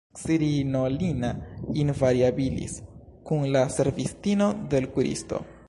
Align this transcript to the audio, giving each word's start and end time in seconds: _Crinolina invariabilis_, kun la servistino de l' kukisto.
_Crinolina 0.21 1.29
invariabilis_, 1.83 2.71
kun 3.29 3.41
la 3.57 3.63
servistino 3.77 4.47
de 4.73 4.81
l' 4.83 4.91
kukisto. 4.97 5.45